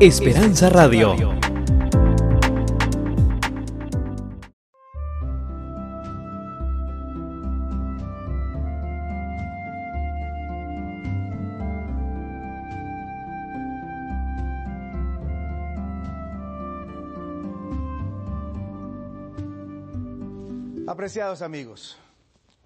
[0.00, 1.14] Esperanza Radio.
[20.86, 21.98] Apreciados amigos,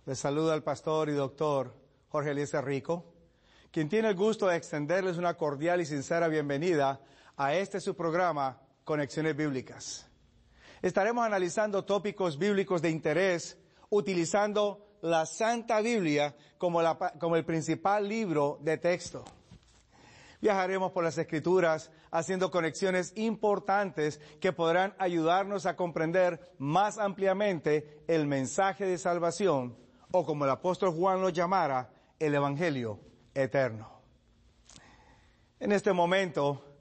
[0.07, 1.75] les saluda el pastor y doctor
[2.11, 3.05] Jorge Eliezer Rico,
[3.73, 7.01] quien tiene el gusto de extenderles una cordial y sincera bienvenida
[7.37, 10.09] a este su programa Conexiones Bíblicas.
[10.83, 13.59] Estaremos analizando tópicos bíblicos de interés
[13.91, 16.81] utilizando la Santa Biblia como,
[17.19, 19.25] como el principal libro de texto.
[20.41, 28.27] Viajaremos por las escrituras haciendo conexiones importantes que podrán ayudarnos a comprender más ampliamente el
[28.27, 29.77] mensaje de salvación
[30.13, 33.01] o como el apóstol Juan lo llamara, el Evangelio
[33.35, 33.91] eterno.
[35.59, 36.74] En este momento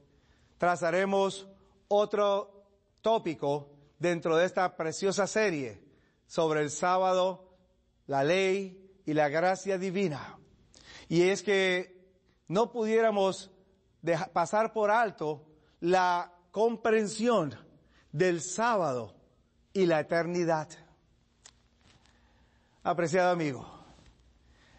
[0.64, 1.46] trazaremos
[1.88, 2.64] otro
[3.02, 5.84] tópico dentro de esta preciosa serie
[6.26, 7.54] sobre el sábado,
[8.06, 10.38] la ley y la gracia divina.
[11.06, 12.02] Y es que
[12.48, 13.50] no pudiéramos
[14.32, 15.44] pasar por alto
[15.80, 17.54] la comprensión
[18.10, 19.14] del sábado
[19.74, 20.70] y la eternidad.
[22.82, 23.68] Apreciado amigo,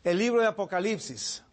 [0.03, 1.43] el libro de Apocalipsis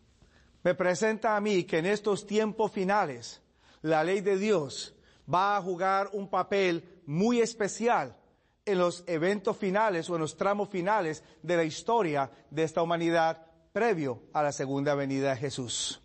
[0.63, 3.42] me presenta a mí que en estos tiempos finales
[3.83, 4.95] la ley de Dios
[5.33, 8.17] va a jugar un papel muy especial
[8.65, 13.47] en los eventos finales o en los tramos finales de la historia de esta humanidad
[13.73, 16.01] previo a la segunda venida de Jesús.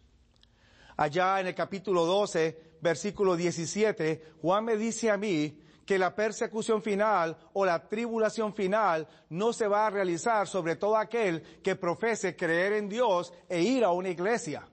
[0.95, 6.81] Allá en el capítulo 12, versículo 17, Juan me dice a mí que la persecución
[6.81, 12.35] final o la tribulación final no se va a realizar sobre todo aquel que profese
[12.35, 14.67] creer en Dios e ir a una iglesia.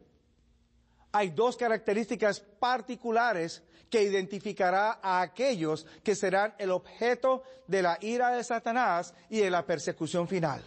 [1.17, 8.33] Hay dos características particulares que identificará a aquellos que serán el objeto de la ira
[8.33, 10.61] de Satanás y de la persecución final.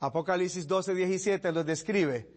[0.00, 2.28] Apocalipsis 12, 17 los describe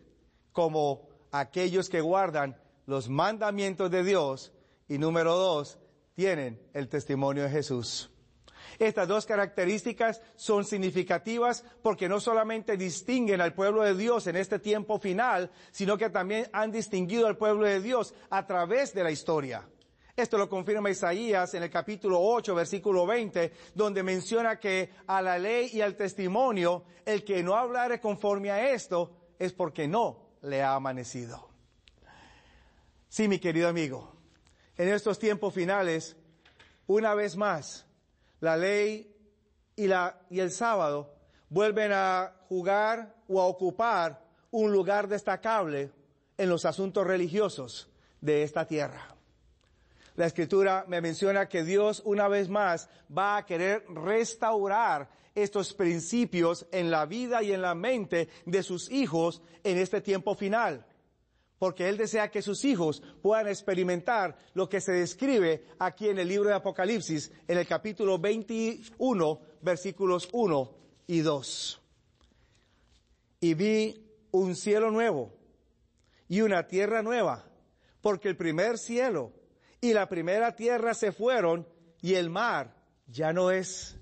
[0.52, 2.56] como aquellos que guardan
[2.86, 4.54] los mandamientos de Dios
[4.88, 5.80] y número dos,
[6.14, 8.11] tienen el testimonio de Jesús.
[8.82, 14.58] Estas dos características son significativas porque no solamente distinguen al pueblo de Dios en este
[14.58, 19.12] tiempo final, sino que también han distinguido al pueblo de Dios a través de la
[19.12, 19.70] historia.
[20.16, 25.38] Esto lo confirma Isaías en el capítulo 8, versículo 20, donde menciona que a la
[25.38, 30.64] ley y al testimonio, el que no hablare conforme a esto es porque no le
[30.64, 31.50] ha amanecido.
[33.10, 34.16] Sí, mi querido amigo,
[34.76, 36.18] en estos tiempos finales,
[36.88, 37.86] una vez más,
[38.42, 39.08] la ley
[39.76, 39.90] y,
[40.40, 41.14] el sábado
[41.50, 44.22] vuelven a jugar o a ocupar
[44.52, 45.92] un lugar destacable
[46.38, 49.16] en los asuntos religiosos de esta tierra.
[50.16, 56.68] La escritura me menciona que Dios una vez más va a querer restaurar estos principios
[56.72, 60.86] en la vida y en la mente de sus hijos en este tiempo final.
[61.62, 66.28] Porque Él desea que sus hijos puedan experimentar lo que se describe aquí en el
[66.28, 71.82] libro de Apocalipsis, en el capítulo 21, versículos 1 y 2.
[73.42, 75.38] Y vi un cielo nuevo
[76.28, 77.46] y una tierra nueva,
[78.02, 79.32] porque el primer cielo
[79.80, 81.68] y la primera tierra se fueron
[82.02, 82.74] y el mar
[83.06, 83.96] ya no es.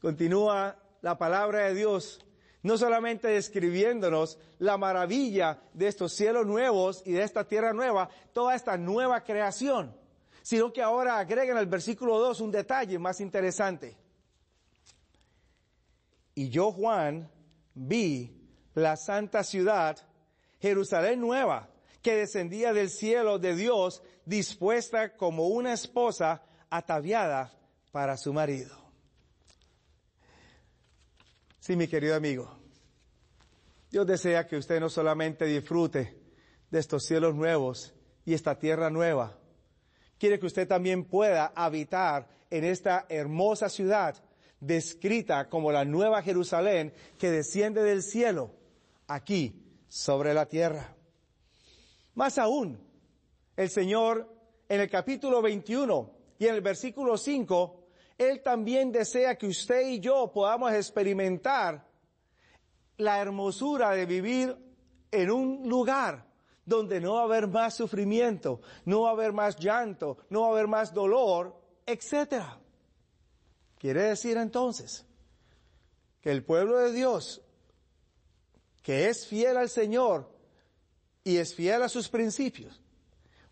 [0.00, 2.24] Continúa la palabra de Dios,
[2.64, 8.54] no solamente describiéndonos la maravilla de estos cielos nuevos y de esta tierra nueva, toda
[8.54, 9.94] esta nueva creación,
[10.42, 13.98] sino que ahora agregan al versículo 2 un detalle más interesante.
[16.34, 17.30] Y yo, Juan,
[17.74, 18.34] vi
[18.72, 19.98] la santa ciudad,
[20.58, 21.68] Jerusalén nueva,
[22.00, 27.52] que descendía del cielo de Dios, dispuesta como una esposa ataviada
[27.92, 28.83] para su marido.
[31.64, 32.58] Sí, mi querido amigo,
[33.90, 36.14] Dios desea que usted no solamente disfrute
[36.70, 37.94] de estos cielos nuevos
[38.26, 39.38] y esta tierra nueva,
[40.18, 44.14] quiere que usted también pueda habitar en esta hermosa ciudad
[44.60, 48.50] descrita como la nueva Jerusalén que desciende del cielo
[49.06, 50.94] aquí sobre la tierra.
[52.14, 52.78] Más aún,
[53.56, 54.30] el Señor
[54.68, 57.83] en el capítulo 21 y en el versículo 5
[58.18, 61.86] él también desea que usted y yo podamos experimentar
[62.96, 64.56] la hermosura de vivir
[65.10, 66.26] en un lugar
[66.64, 70.46] donde no va a haber más sufrimiento, no va a haber más llanto, no va
[70.48, 72.44] a haber más dolor, etc.
[73.78, 75.04] Quiere decir entonces
[76.20, 77.42] que el pueblo de Dios,
[78.82, 80.32] que es fiel al Señor
[81.22, 82.80] y es fiel a sus principios,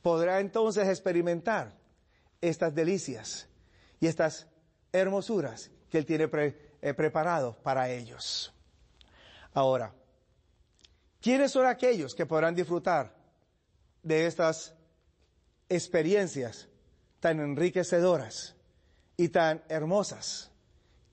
[0.01, 1.77] podrá entonces experimentar
[2.41, 3.49] estas delicias
[4.01, 4.49] y estas
[4.93, 8.53] hermosuras que Él tiene eh, preparado para ellos.
[9.55, 9.95] Ahora,
[11.21, 13.15] ¿quiénes son aquellos que podrán disfrutar
[14.03, 14.75] de estas
[15.69, 16.69] experiencias
[17.21, 18.57] tan enriquecedoras
[19.17, 20.51] y tan hermosas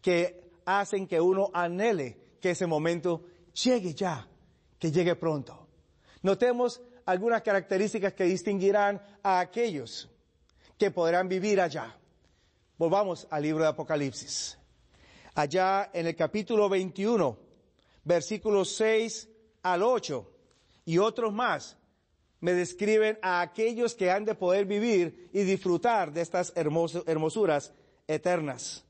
[0.02, 4.28] que hacen que uno anhele que ese momento llegue ya,
[4.80, 5.68] que llegue pronto?
[6.22, 10.10] Notemos algunas características que distinguirán a aquellos
[10.78, 11.99] que podrán vivir allá.
[12.80, 14.58] Volvamos al libro de Apocalipsis.
[15.36, 17.38] Allá en el capítulo 21,
[18.06, 19.28] versículos 6
[19.64, 20.32] al 8
[20.86, 21.78] y otros más,
[22.40, 27.74] me describen a aquellos que han de poder vivir y disfrutar de estas hermosuras
[28.08, 28.86] eternas.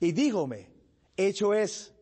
[0.00, 0.70] Y díjome,
[1.14, 1.92] hecho es,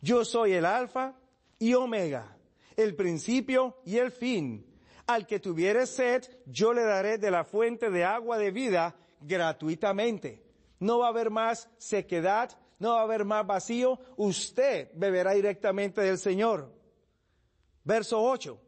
[0.00, 1.14] yo soy el alfa
[1.58, 2.38] y omega,
[2.74, 4.64] el principio y el fin.
[5.06, 10.45] Al que tuviere sed, yo le daré de la fuente de agua de vida gratuitamente.
[10.78, 16.00] No va a haber más sequedad, no va a haber más vacío, usted beberá directamente
[16.00, 16.72] del Señor.
[17.84, 18.58] Verso 8.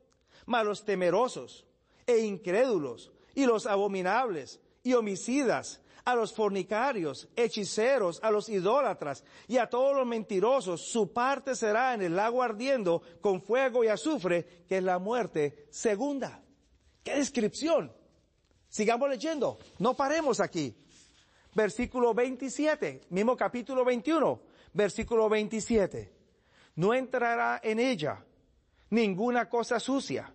[0.46, 1.66] Mas los temerosos
[2.06, 9.58] e incrédulos y los abominables y homicidas, a los fornicarios, hechiceros, a los idólatras y
[9.58, 14.64] a todos los mentirosos, su parte será en el lago ardiendo con fuego y azufre,
[14.66, 16.42] que es la muerte segunda.
[17.04, 17.92] ¡Qué descripción!
[18.70, 20.74] Sigamos leyendo, no paremos aquí
[21.58, 24.40] versículo 27, mismo capítulo 21,
[24.74, 26.12] versículo 27.
[26.76, 28.24] No entrará en ella
[28.90, 30.32] ninguna cosa sucia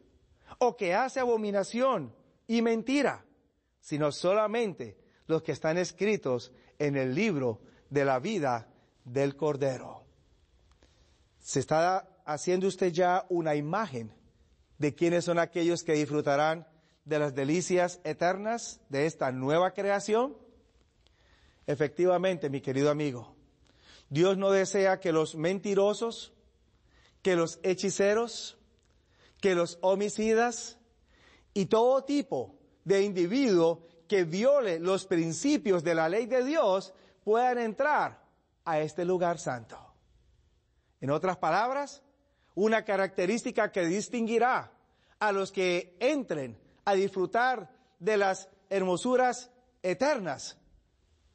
[0.59, 2.13] o que hace abominación
[2.45, 3.23] y mentira,
[3.79, 8.67] sino solamente los que están escritos en el libro de la vida
[9.05, 10.03] del Cordero.
[11.39, 14.13] Se está haciendo usted ya una imagen
[14.77, 16.67] de quiénes son aquellos que disfrutarán
[17.05, 20.42] de las delicias eternas de esta nueva creación.
[21.65, 23.35] Efectivamente, mi querido amigo,
[24.09, 26.33] Dios no desea que los mentirosos,
[27.21, 28.57] que los hechiceros,
[29.39, 30.77] que los homicidas
[31.53, 36.93] y todo tipo de individuo que viole los principios de la ley de Dios
[37.23, 38.23] puedan entrar
[38.65, 39.77] a este lugar santo.
[40.99, 42.03] En otras palabras,
[42.55, 44.71] una característica que distinguirá
[45.19, 49.49] a los que entren a disfrutar de las hermosuras
[49.81, 50.57] eternas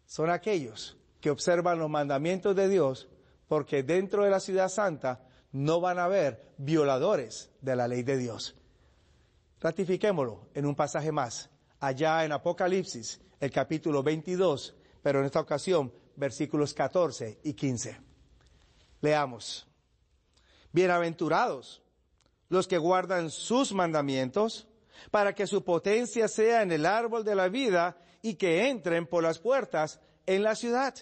[0.08, 3.08] son aquellos que observan los mandamientos de Dios
[3.46, 5.20] porque dentro de la ciudad santa
[5.52, 8.56] no van a haber violadores de la ley de Dios.
[9.60, 15.92] Ratifiquémoslo en un pasaje más, allá en Apocalipsis, el capítulo 22, pero en esta ocasión
[16.16, 18.00] versículos 14 y 15.
[19.02, 19.68] Leamos.
[20.72, 21.82] Bienaventurados
[22.48, 24.68] los que guardan sus mandamientos,
[25.10, 29.22] para que su potencia sea en el árbol de la vida y que entren por
[29.22, 30.94] las puertas en la ciudad.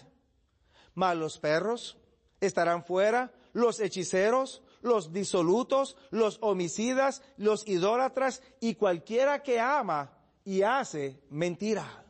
[0.93, 1.97] Mas los perros
[2.39, 10.11] estarán fuera, los hechiceros, los disolutos, los homicidas, los idólatras y cualquiera que ama
[10.45, 12.03] y hace mentira.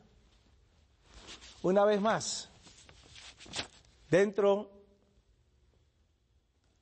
[1.63, 2.50] Una vez más,
[4.09, 4.71] dentro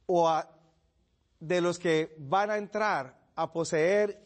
[0.05, 0.41] o
[1.39, 4.21] de los que van a entrar a poseer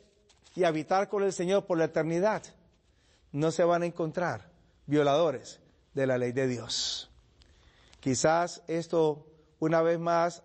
[0.56, 2.44] y habitar con el Señor por la eternidad,
[3.31, 4.51] no se van a encontrar
[4.86, 5.59] violadores
[5.93, 7.09] de la ley de Dios.
[8.00, 9.27] Quizás esto
[9.59, 10.43] una vez más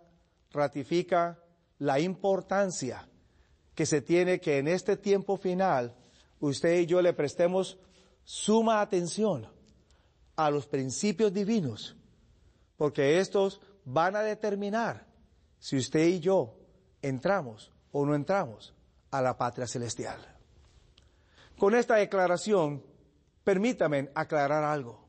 [0.51, 1.39] ratifica
[1.79, 3.09] la importancia
[3.75, 5.95] que se tiene que en este tiempo final
[6.41, 7.79] usted y yo le prestemos
[8.25, 9.47] suma atención
[10.37, 11.97] a los principios divinos,
[12.77, 15.07] porque estos van a determinar
[15.59, 16.57] si usted y yo
[17.03, 18.75] entramos o no entramos
[19.11, 20.34] a la patria celestial.
[21.59, 22.85] Con esta declaración,
[23.45, 25.05] permítame aclarar algo.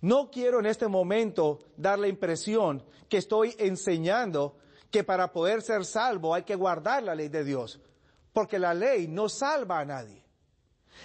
[0.00, 4.58] No quiero en este momento dar la impresión que estoy enseñando
[4.90, 7.80] que para poder ser salvo hay que guardar la ley de Dios,
[8.32, 10.24] porque la ley no salva a nadie.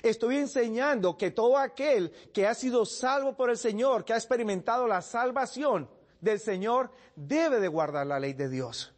[0.04, 4.88] Estoy enseñando que todo aquel que ha sido salvo por el Señor, que ha experimentado
[4.88, 5.90] la salvación
[6.22, 8.94] del Señor, debe de guardar la ley de Dios.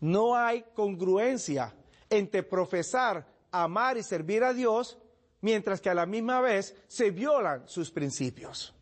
[0.00, 1.74] No hay congruencia
[2.08, 3.26] entre profesar,
[3.62, 4.98] amar y servir a Dios,
[5.40, 8.74] mientras que a la misma vez se violan sus principios.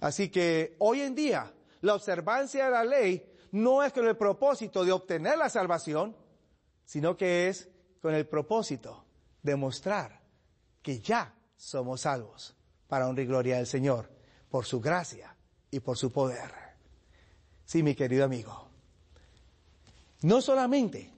[0.00, 4.84] Así que hoy en día la observancia de la ley no es con el propósito
[4.84, 6.16] de obtener la salvación,
[6.84, 7.68] sino que es
[8.00, 9.04] con el propósito
[9.42, 10.20] de mostrar
[10.82, 12.56] que ya somos salvos
[12.88, 14.10] para honra y gloria del Señor,
[14.48, 15.36] por su gracia
[15.70, 16.50] y por su poder.
[17.64, 18.68] Sí, mi querido amigo.
[20.22, 21.12] No solamente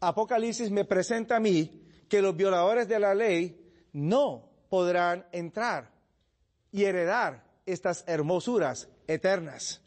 [0.00, 5.90] Apocalipsis me presenta a mí que los violadores de la ley no podrán entrar
[6.70, 9.80] y heredar estas hermosuras eternas.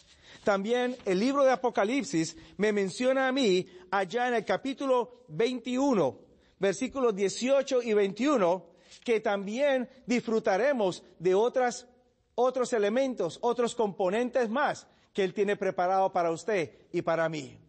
[0.44, 6.20] También el libro de Apocalipsis me menciona a mí allá en el capítulo 21,
[6.60, 8.66] versículos 18 y 21,
[9.04, 11.88] que también disfrutaremos de otras,
[12.36, 17.61] otros elementos, otros componentes más que Él tiene preparado para usted y para mí.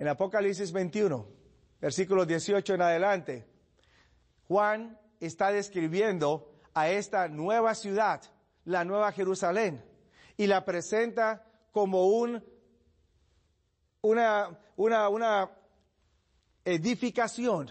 [0.00, 1.26] En Apocalipsis 21,
[1.78, 3.46] versículos 18 en adelante,
[4.48, 8.22] Juan está describiendo a esta nueva ciudad,
[8.64, 9.84] la nueva Jerusalén,
[10.38, 12.42] y la presenta como un,
[14.00, 15.50] una, una, una
[16.64, 17.70] edificación,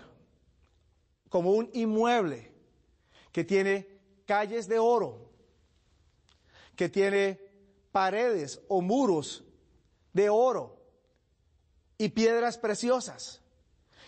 [1.30, 2.54] como un inmueble
[3.32, 3.88] que tiene
[4.28, 5.32] calles de oro,
[6.76, 7.40] que tiene
[7.92, 9.44] paredes o muros
[10.14, 10.79] de oro
[12.00, 13.42] y piedras preciosas,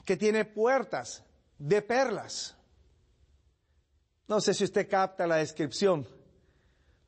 [0.06, 1.24] que tiene puertas
[1.60, 2.56] de perlas.
[4.28, 6.08] No sé si usted capta la descripción.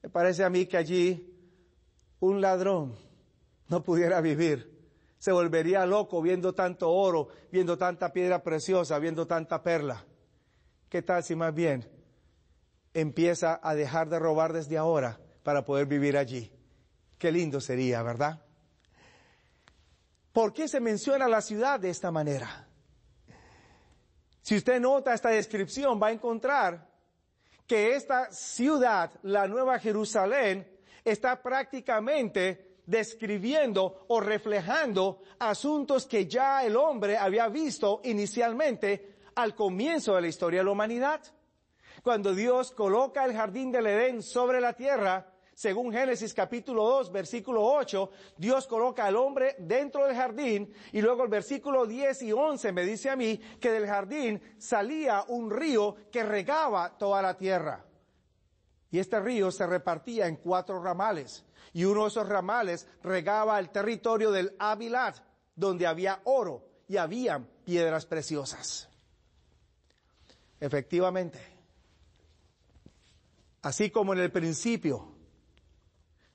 [0.04, 1.34] Me parece a mí que allí
[2.20, 2.96] un ladrón
[3.70, 4.70] no pudiera vivir.
[5.20, 10.06] Se volvería loco viendo tanto oro, viendo tanta piedra preciosa, viendo tanta perla.
[10.90, 11.90] ¿Qué tal si más bien
[12.94, 16.52] empieza a dejar de robar desde ahora para poder vivir allí?
[17.18, 18.44] Qué lindo sería, ¿verdad?
[20.34, 22.68] ¿Por qué se menciona la ciudad de esta manera?
[24.42, 26.90] Si usted nota esta descripción, va a encontrar
[27.68, 30.68] que esta ciudad, la Nueva Jerusalén,
[31.06, 40.16] está prácticamente describiendo o reflejando asuntos que ya el hombre había visto inicialmente al comienzo
[40.16, 41.22] de la historia de la humanidad.
[42.02, 47.64] Cuando Dios coloca el jardín del Edén sobre la tierra, según Génesis capítulo 2, versículo
[47.64, 52.72] 8, Dios coloca al hombre dentro del jardín y luego el versículo 10 y 11
[52.72, 57.86] me dice a mí que del jardín salía un río que regaba toda la tierra.
[58.90, 63.70] Y este río se repartía en cuatro ramales y uno de esos ramales regaba el
[63.70, 65.18] territorio del Avilat,
[65.56, 68.90] donde había oro y habían piedras preciosas.
[70.60, 71.40] Efectivamente,
[73.62, 75.13] así como en el principio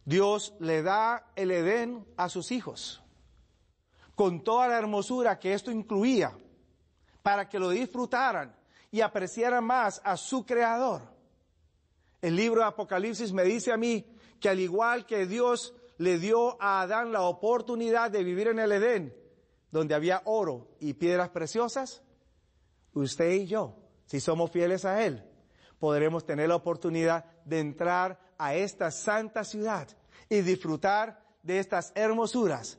[0.09, 3.03] Dios le da el Edén a sus hijos,
[4.15, 6.33] con toda la hermosura que esto incluía,
[7.23, 8.57] para que lo disfrutaran
[8.91, 11.03] y apreciaran más a su Creador.
[12.23, 14.07] El libro de Apocalipsis me dice a mí
[14.41, 18.73] que al igual que Dios le dio a Adán la oportunidad de vivir en el
[18.73, 19.15] Edén,
[19.71, 22.03] donde había oro y piedras preciosas,
[22.95, 25.23] usted y yo, si somos fieles a Él,
[25.79, 29.89] podremos tener la oportunidad de entrar a esta santa ciudad
[30.29, 32.79] y disfrutar de estas hermosuras,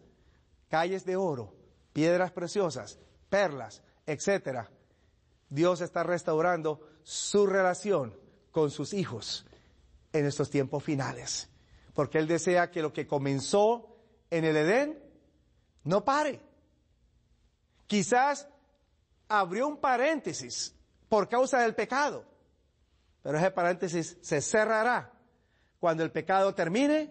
[0.70, 1.54] calles de oro,
[1.94, 3.00] piedras preciosas,
[3.30, 4.72] perlas, etcétera.
[5.50, 8.18] Dios está restaurando su relación
[8.52, 9.46] con sus hijos
[10.14, 11.50] en estos tiempos finales,
[11.94, 13.98] porque Él desea que lo que comenzó
[14.30, 15.04] en el Edén
[15.84, 16.40] no pare.
[17.88, 18.48] Quizás
[19.28, 20.76] abrió un paréntesis
[21.10, 22.26] por causa del pecado,
[23.24, 25.19] pero ese paréntesis se cerrará
[25.80, 27.10] cuando el pecado termine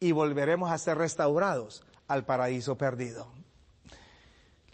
[0.00, 3.28] y volveremos a ser restaurados al paraíso perdido.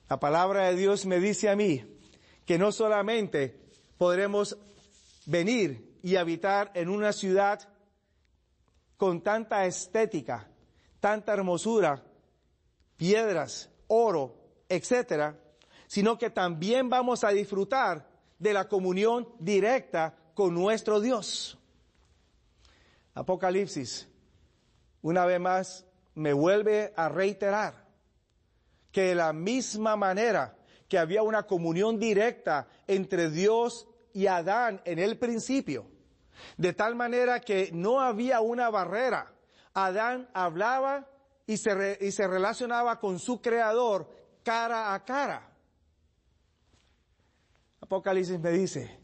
[0.09, 1.85] La palabra de Dios me dice a mí
[2.45, 3.59] que no solamente
[3.99, 4.59] podremos
[5.27, 7.61] venir y habitar en una ciudad
[8.97, 10.49] con tanta estética,
[11.01, 12.05] tanta hermosura,
[12.97, 14.37] piedras, oro,
[14.69, 15.39] etcétera,
[15.87, 18.09] sino que también vamos a disfrutar
[18.39, 21.59] de la comunión directa con nuestro Dios.
[23.15, 24.09] Apocalipsis
[25.03, 27.87] una vez más me vuelve a reiterar
[28.91, 30.57] que de la misma manera
[30.89, 35.87] que había una comunión directa entre Dios y Adán en el principio,
[36.57, 39.33] de tal manera que no había una barrera.
[39.73, 41.09] Adán hablaba
[41.47, 44.09] y se, y se relacionaba con su creador
[44.43, 45.51] cara a cara.
[47.81, 48.99] Apocalipsis me dice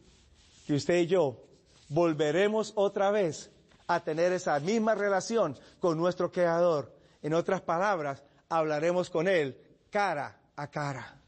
[0.67, 1.43] que usted y yo
[1.89, 3.51] volveremos otra vez
[3.89, 6.95] a tener esa misma relación con nuestro Creador.
[7.23, 11.21] En otras palabras, hablaremos con Él cara a cara.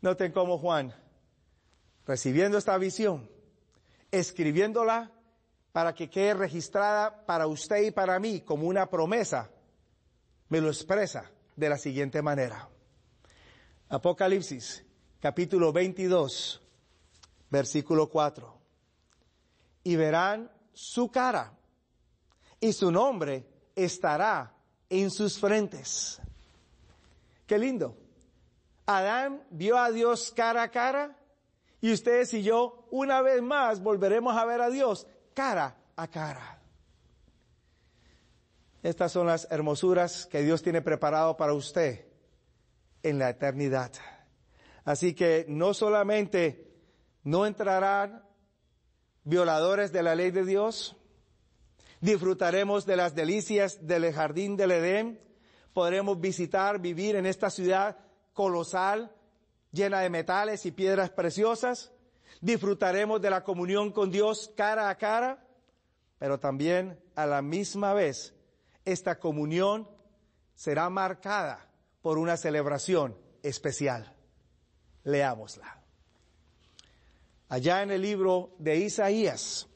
[0.00, 0.92] Noten cómo Juan,
[2.06, 3.30] recibiendo esta visión,
[4.10, 5.12] escribiéndola
[5.70, 9.50] para que quede registrada para usted y para mí como una promesa,
[10.48, 12.68] me lo expresa de la siguiente manera.
[13.88, 14.84] Apocalipsis,
[15.20, 16.60] capítulo 22,
[17.50, 18.60] versículo 4.
[19.84, 21.52] Y verán su cara
[22.60, 24.54] y su nombre estará
[24.88, 26.20] en sus frentes.
[27.46, 27.96] Qué lindo.
[28.86, 31.16] Adán vio a Dios cara a cara
[31.80, 36.60] y ustedes y yo una vez más volveremos a ver a Dios cara a cara.
[38.82, 42.06] Estas son las hermosuras que Dios tiene preparado para usted
[43.02, 43.92] en la eternidad.
[44.84, 46.72] Así que no solamente
[47.22, 48.24] no entrarán
[49.24, 50.96] violadores de la ley de Dios,
[52.00, 55.20] disfrutaremos de las delicias del jardín del Edén,
[55.72, 57.98] podremos visitar, vivir en esta ciudad
[58.32, 59.14] colosal,
[59.70, 61.92] llena de metales y piedras preciosas,
[62.40, 65.46] disfrutaremos de la comunión con Dios cara a cara,
[66.18, 68.34] pero también a la misma vez
[68.84, 69.88] esta comunión
[70.54, 71.68] será marcada
[72.00, 74.14] por una celebración especial.
[75.04, 75.81] Leámosla.
[77.52, 79.68] Allá en el libro de Isaías,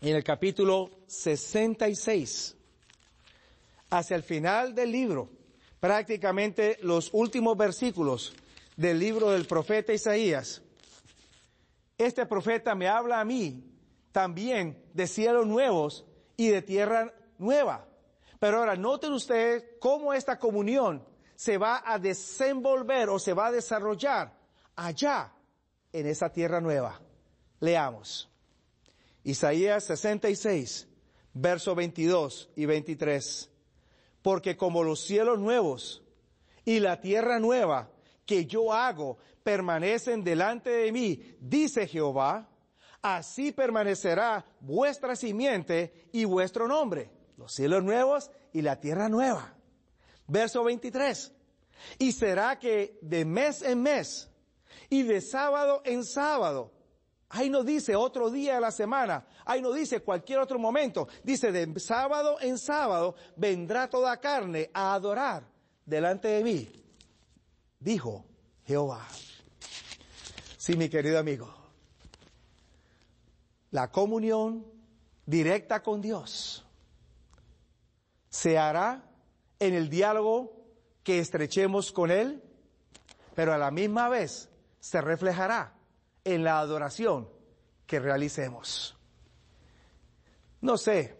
[0.00, 2.56] en el capítulo 66,
[3.90, 5.28] hacia el final del libro,
[5.78, 8.32] prácticamente los últimos versículos
[8.78, 10.62] del libro del profeta Isaías,
[11.98, 13.62] este profeta me habla a mí
[14.10, 17.86] también de cielos nuevos y de tierra nueva.
[18.38, 23.52] Pero ahora noten ustedes cómo esta comunión se va a desenvolver o se va a
[23.52, 24.32] desarrollar
[24.74, 25.30] allá
[25.94, 27.00] en esa tierra nueva.
[27.60, 28.28] Leamos.
[29.22, 30.88] Isaías 66,
[31.32, 33.50] verso 22 y 23.
[34.20, 36.02] Porque como los cielos nuevos
[36.64, 37.90] y la tierra nueva
[38.26, 42.50] que yo hago permanecen delante de mí, dice Jehová,
[43.00, 49.54] así permanecerá vuestra simiente y vuestro nombre los cielos nuevos y la tierra nueva.
[50.26, 51.32] Verso 23.
[51.98, 54.28] Y será que de mes en mes
[54.88, 56.72] y de sábado en sábado,
[57.28, 61.52] ahí no dice otro día de la semana, ahí no dice cualquier otro momento, dice
[61.52, 65.44] de sábado en sábado vendrá toda carne a adorar
[65.84, 66.68] delante de mí,
[67.80, 68.24] dijo
[68.64, 69.06] Jehová.
[70.56, 71.52] Sí, mi querido amigo,
[73.70, 74.64] la comunión
[75.26, 76.64] directa con Dios
[78.30, 79.04] se hará
[79.58, 80.64] en el diálogo
[81.02, 82.42] que estrechemos con Él,
[83.34, 84.48] pero a la misma vez
[84.84, 85.72] se reflejará
[86.24, 87.26] en la adoración
[87.86, 88.94] que realicemos.
[90.60, 91.16] No sé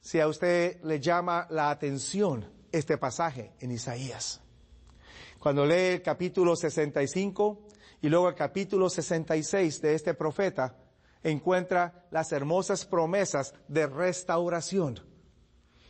[0.00, 4.40] si a usted le llama la atención este pasaje en Isaías.
[5.38, 7.68] Cuando lee el capítulo 65
[8.00, 10.76] y luego el capítulo 66 de este profeta,
[11.22, 14.98] encuentra las hermosas promesas de restauración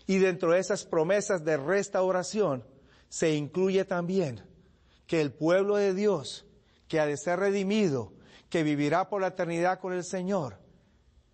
[0.07, 2.67] y dentro de esas promesas de restauración
[3.09, 4.45] se incluye también
[5.07, 6.45] que el pueblo de Dios,
[6.93, 8.13] que ha de ser redimido,
[8.51, 10.59] que vivirá por la eternidad con el Señor,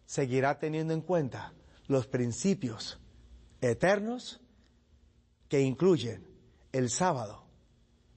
[0.07, 1.53] seguirá teniendo en cuenta
[1.89, 3.01] los principios
[3.61, 4.41] eternos
[5.49, 6.25] que incluyen
[6.71, 7.43] el sábado,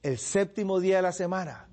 [0.04, 1.68] el séptimo día de la semana,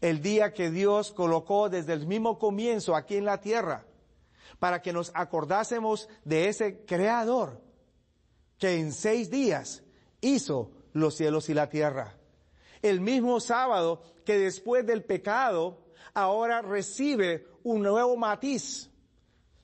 [0.00, 3.86] el día que Dios colocó desde el mismo comienzo aquí en la tierra,
[4.60, 7.60] para que nos acordásemos de ese creador
[8.58, 9.82] que en seis días
[10.20, 12.16] hizo los cielos y la tierra.
[12.84, 15.78] El mismo sábado que después del pecado
[16.12, 18.90] ahora recibe un nuevo matiz.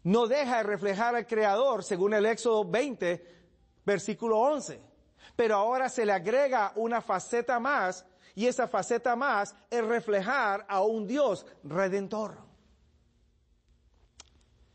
[0.04, 3.22] No deja de reflejar al Creador según el Éxodo 20,
[3.84, 4.80] versículo 11.
[5.36, 10.80] Pero ahora se le agrega una faceta más y esa faceta más es reflejar a
[10.80, 12.38] un Dios redentor.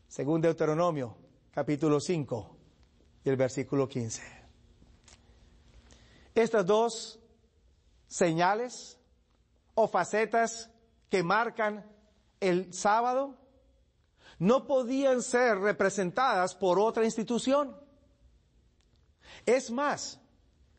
[0.06, 1.16] Según Deuteronomio
[1.50, 2.56] capítulo 5,
[3.24, 4.22] y el versículo 15.
[6.32, 7.18] Estas dos
[8.08, 8.98] señales
[9.74, 10.70] o facetas
[11.10, 11.84] que marcan
[12.40, 13.36] el sábado
[14.38, 17.76] no podían ser representadas por otra institución.
[19.44, 20.20] Es más,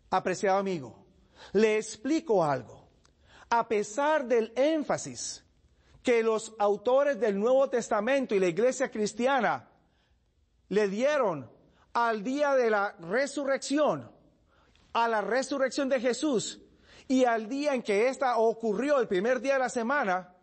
[0.10, 1.06] apreciado amigo,
[1.54, 2.88] le explico algo.
[3.50, 5.44] A pesar del énfasis
[6.04, 9.70] que los autores del Nuevo Testamento y la iglesia cristiana
[10.70, 11.50] le dieron
[11.94, 14.12] al día de la resurrección,
[14.94, 16.62] a la resurrección de Jesús
[17.08, 20.36] y al día en que esta ocurrió, el primer día de la semana,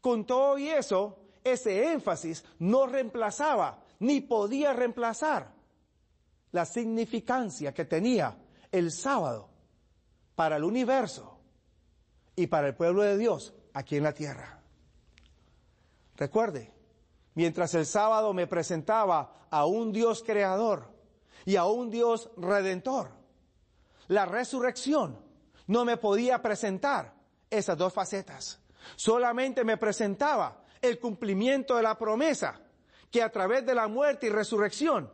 [0.00, 5.52] con todo y eso, ese énfasis no reemplazaba ni podía reemplazar
[6.52, 8.36] la significancia que tenía
[8.70, 9.48] el sábado
[10.34, 11.38] para el universo
[12.36, 14.60] y para el pueblo de Dios aquí en la tierra.
[16.16, 16.72] Recuerde,
[17.34, 20.92] mientras el sábado me presentaba a un Dios creador,
[21.44, 23.10] y a un Dios redentor.
[24.08, 25.18] La resurrección
[25.66, 27.14] no me podía presentar
[27.50, 28.60] esas dos facetas.
[28.96, 32.60] Solamente me presentaba el cumplimiento de la promesa
[33.10, 35.10] que a través de la muerte y resurrección,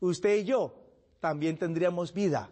[0.00, 0.74] usted y yo
[1.20, 2.50] también tendríamos vida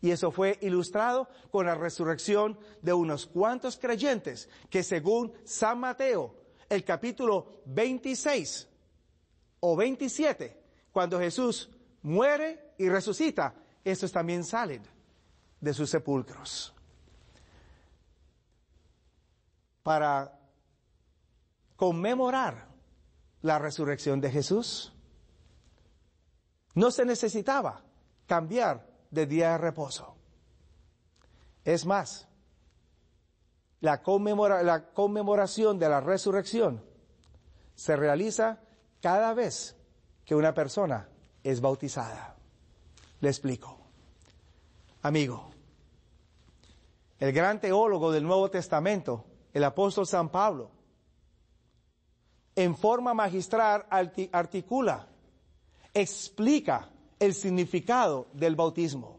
[0.00, 6.34] Y eso fue ilustrado con la resurrección de unos cuantos creyentes que según San Mateo,
[6.68, 8.68] el capítulo 26
[9.60, 10.58] o 27,
[10.90, 11.68] cuando Jesús
[12.02, 14.82] muere y resucita, estos también salen
[15.60, 16.74] de sus sepulcros.
[19.82, 20.38] Para
[21.76, 22.68] conmemorar
[23.42, 24.92] la resurrección de Jesús,
[26.74, 27.82] no se necesitaba
[28.26, 30.14] cambiar de día de reposo.
[31.64, 32.28] Es más,
[33.80, 34.02] la,
[34.62, 36.84] la, conmemoración de la resurrección
[37.74, 38.60] se realiza
[39.00, 39.76] cada vez
[40.24, 41.08] que una persona
[41.42, 42.36] es bautizada.
[43.20, 43.78] Le explico.
[45.02, 45.50] Amigo,
[47.18, 50.70] el gran teólogo del Nuevo Testamento, el apóstol San Pablo,
[52.54, 55.08] en forma magistral articula,
[55.94, 59.18] explica el significado del bautismo.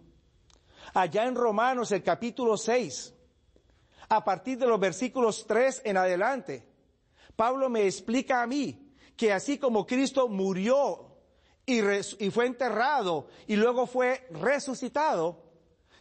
[0.93, 3.13] Allá en Romanos el capítulo 6,
[4.09, 6.67] a partir de los versículos 3 en adelante,
[7.35, 11.07] Pablo me explica a mí que así como Cristo murió
[11.65, 15.50] y, y, fue enterrado y luego fue resucitado,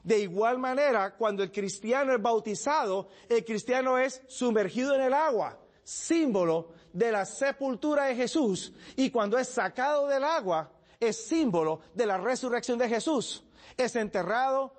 [0.02, 5.58] de igual manera cuando el cristiano es bautizado, el cristiano es sumergido en el agua,
[5.82, 12.06] símbolo de la sepultura de Jesús, y cuando es sacado del agua, es símbolo de
[12.06, 13.44] la resurrección de Jesús.
[13.76, 14.74] Es enterrado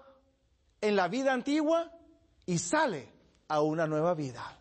[0.79, 1.91] en la vida antigua
[2.45, 3.11] y sale
[3.47, 4.57] a una nueva vida.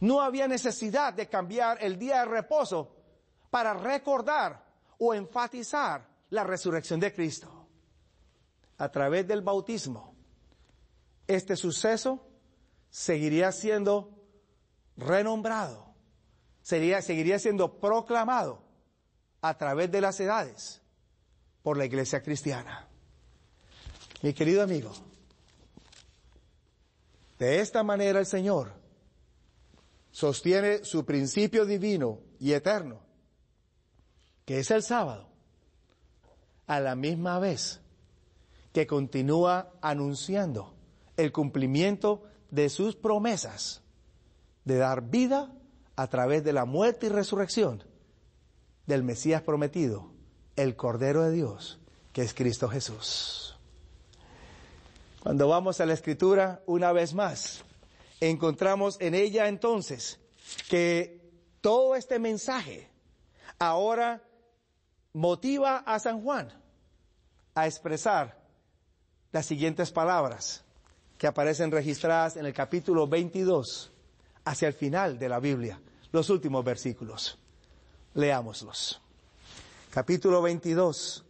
[0.00, 2.96] No había necesidad de cambiar el día de reposo
[3.50, 4.64] para recordar
[4.98, 7.63] o enfatizar la resurrección de Cristo.
[8.78, 10.14] A través del bautismo,
[11.26, 12.26] este suceso
[12.90, 14.10] seguiría siendo
[14.96, 15.94] renombrado,
[16.62, 18.62] sería, seguiría siendo proclamado
[19.40, 20.80] a través de las edades
[21.62, 22.88] por la iglesia cristiana.
[24.22, 24.92] Mi querido amigo,
[27.38, 28.72] de esta manera el Señor
[30.10, 33.00] sostiene su principio divino y eterno,
[34.44, 35.28] que es el sábado,
[36.66, 37.80] a la misma vez
[38.74, 40.74] que continúa anunciando
[41.16, 43.82] el cumplimiento de sus promesas
[44.64, 45.52] de dar vida
[45.94, 47.84] a través de la muerte y resurrección
[48.86, 50.10] del Mesías prometido,
[50.56, 51.78] el Cordero de Dios,
[52.12, 53.56] que es Cristo Jesús.
[55.22, 57.62] Cuando vamos a la Escritura, una vez más,
[58.20, 60.18] encontramos en ella entonces
[60.68, 62.90] que todo este mensaje
[63.60, 64.24] ahora
[65.12, 66.52] motiva a San Juan
[67.54, 68.43] a expresar
[69.34, 70.62] las siguientes palabras
[71.18, 73.90] que aparecen registradas en el capítulo 22
[74.44, 77.36] hacia el final de la Biblia, los últimos versículos.
[78.14, 79.02] Leámoslos.
[79.90, 81.24] Capítulo 22,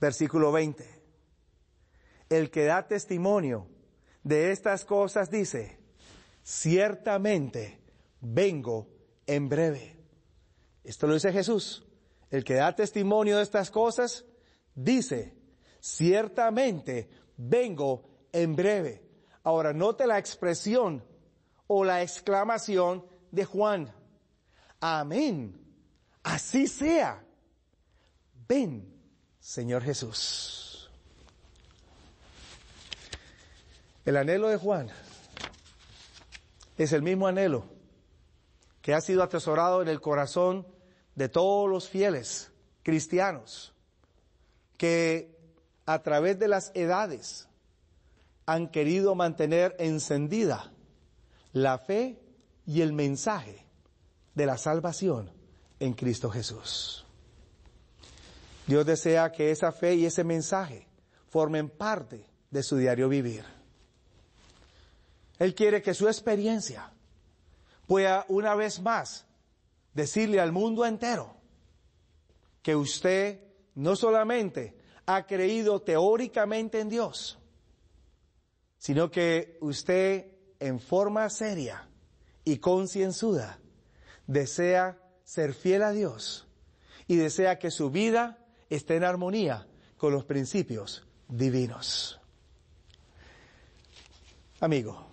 [0.00, 0.88] versículo 20.
[2.30, 3.66] El que da testimonio
[4.24, 5.78] de estas cosas dice,
[6.42, 7.78] ciertamente
[8.22, 8.88] vengo
[9.26, 9.98] en breve.
[10.82, 11.84] Esto lo dice Jesús.
[12.30, 14.24] El que da testimonio de estas cosas
[14.74, 15.39] dice,
[15.80, 19.02] ciertamente vengo en breve.
[19.42, 21.02] Ahora, note la expresión
[21.66, 23.92] o la exclamación de Juan.
[24.80, 25.60] Amén.
[26.22, 27.24] Así sea.
[28.46, 28.92] Ven,
[29.38, 30.90] Señor Jesús.
[34.04, 34.90] El anhelo de Juan
[36.76, 37.64] es el mismo anhelo
[38.82, 40.66] que ha sido atesorado en el corazón
[41.14, 42.50] de todos los fieles
[42.82, 43.74] cristianos
[44.76, 45.39] que
[45.92, 47.48] a través de las edades
[48.46, 50.70] han querido mantener encendida
[51.52, 52.22] la fe
[52.64, 53.66] y el mensaje
[54.36, 55.32] de la salvación
[55.80, 57.04] en Cristo Jesús.
[58.68, 60.86] Dios desea que esa fe y ese mensaje
[61.28, 63.44] formen parte de su diario vivir.
[65.40, 66.92] Él quiere que su experiencia
[67.88, 69.26] pueda una vez más
[69.92, 71.34] decirle al mundo entero
[72.62, 73.40] que usted
[73.74, 77.38] no solamente ha creído teóricamente en Dios,
[78.78, 80.26] sino que usted
[80.58, 81.88] en forma seria
[82.44, 83.58] y concienzuda
[84.26, 86.46] desea ser fiel a Dios
[87.08, 92.20] y desea que su vida esté en armonía con los principios divinos.
[94.60, 95.06] Amigo,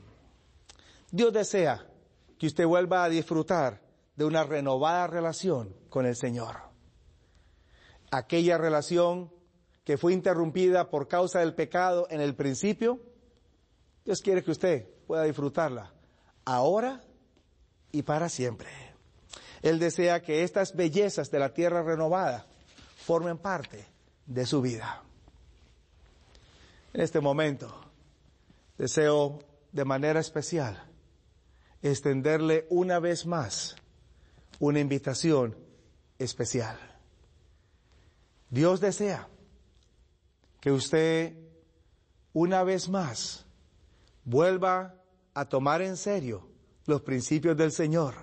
[1.09, 1.87] Dios desea
[2.37, 3.81] que usted vuelva a disfrutar
[4.15, 6.57] de una renovada relación con el Señor.
[8.11, 9.31] Aquella relación
[9.87, 12.99] que fue interrumpida por causa del pecado en el principio,
[14.03, 15.93] Dios quiere que usted pueda disfrutarla
[16.43, 17.01] ahora
[17.93, 18.67] y para siempre.
[19.61, 22.47] Él desea que estas bellezas de la tierra renovada
[22.97, 23.85] formen parte
[24.25, 25.03] de su vida.
[26.91, 27.73] En este momento
[28.77, 29.39] deseo
[29.71, 30.83] de manera especial
[31.81, 33.77] extenderle una vez más
[34.59, 35.55] una invitación
[36.19, 36.77] especial.
[38.49, 39.29] Dios desea
[40.59, 41.37] que usted
[42.33, 43.45] una vez más
[44.23, 44.95] vuelva
[45.33, 46.47] a tomar en serio
[46.85, 48.15] los principios del Señor.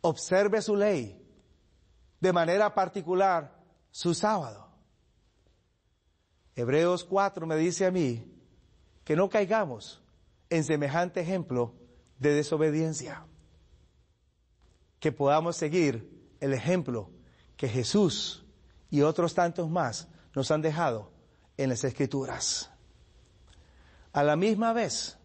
[0.00, 1.20] Observe su ley,
[2.20, 4.68] de manera particular su sábado.
[6.56, 8.30] Hebreos 4 me dice a mí
[9.04, 10.02] que no caigamos
[10.50, 11.74] en semejante ejemplo
[12.18, 13.26] de desobediencia.
[15.00, 17.10] Que podamos seguir el ejemplo
[17.56, 18.44] que Jesús
[18.90, 21.13] y otros tantos más nos han dejado
[21.56, 22.70] en las Escrituras.
[24.12, 25.18] A la misma vez,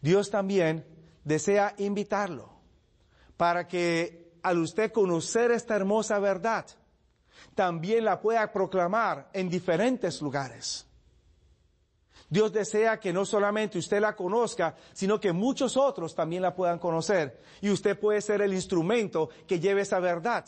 [0.00, 0.84] Dios también
[1.24, 2.50] desea invitarlo
[3.36, 6.66] para que al usted conocer esta hermosa verdad,
[7.54, 10.86] también la pueda proclamar en diferentes lugares.
[12.28, 16.78] Dios desea que no solamente usted la conozca, sino que muchos otros también la puedan
[16.78, 17.42] conocer.
[17.60, 20.46] Y usted puede ser el instrumento que lleve esa verdad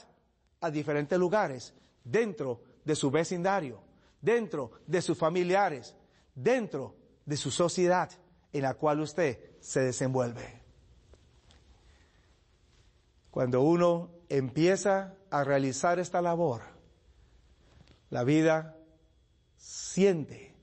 [0.63, 3.83] a diferentes lugares, dentro de su vecindario,
[4.25, 5.95] dentro de sus familiares,
[6.35, 8.11] dentro de su sociedad
[8.53, 10.63] en la cual usted se desenvuelve.
[13.31, 16.63] Cuando uno empieza a realizar esta labor,
[18.11, 18.77] la vida
[19.57, 20.55] siente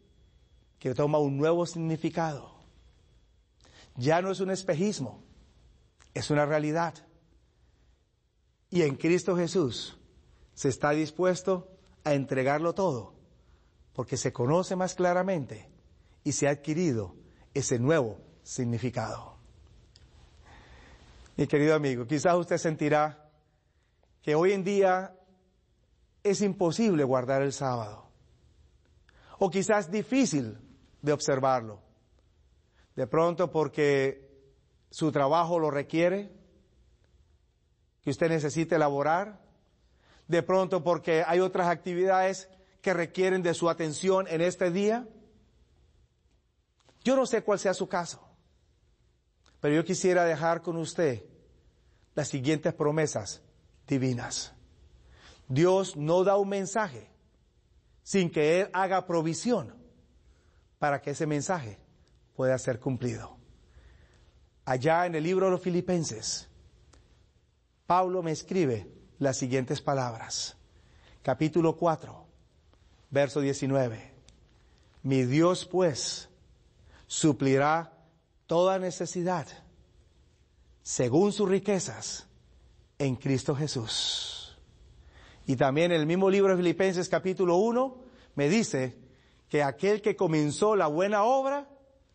[0.80, 2.56] que toma un nuevo significado.
[3.96, 5.22] Ya no es un espejismo,
[6.14, 6.96] es una realidad.
[8.70, 9.98] Y en Cristo Jesús
[10.54, 11.68] se está dispuesto
[12.04, 13.21] a entregarlo todo,
[13.94, 15.70] porque se conoce más claramente
[16.24, 17.16] y se ha adquirido
[17.54, 19.38] ese nuevo significado.
[21.38, 23.30] Mi querido amigo, quizás usted sentirá
[24.22, 25.16] que hoy en día
[26.24, 28.10] es imposible guardar el sábado,
[29.40, 30.58] o quizás difícil
[31.02, 31.82] de observarlo.
[32.96, 34.30] De pronto porque
[34.92, 36.32] su trabajo lo requiere,
[38.02, 39.40] que usted necesite elaborar.
[40.28, 42.50] De pronto porque hay otras actividades
[42.82, 45.08] que requieren de su atención en este día.
[47.04, 48.28] Yo no sé cuál sea su caso,
[49.60, 51.24] pero yo quisiera dejar con usted
[52.16, 53.42] las siguientes promesas
[53.88, 54.54] divinas.
[55.48, 57.10] Dios no da un mensaje
[58.04, 59.76] sin que Él haga provisión
[60.80, 61.78] para que ese mensaje
[62.36, 63.38] pueda ser cumplido.
[64.66, 66.50] Allá en el libro de los Filipenses,
[67.86, 70.56] Pablo me escribe las siguientes palabras.
[71.22, 72.21] Capítulo 4,
[73.12, 74.12] verso 19.
[75.04, 76.30] Mi Dios pues
[77.06, 77.94] suplirá
[78.48, 79.48] toda necesidad
[80.82, 82.28] según sus riquezas
[82.98, 84.58] en Cristo Jesús.
[85.46, 87.98] Y también el mismo libro de Filipenses capítulo 1
[88.36, 88.98] me dice
[89.50, 91.68] que aquel que comenzó la buena obra,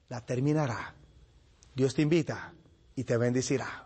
[0.09, 0.95] la terminará.
[1.75, 2.55] Dios te invita
[2.95, 3.86] y te bendecirá.